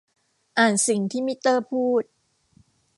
[0.57, 2.03] อ่านสิ่งที่มิเตอร์พูด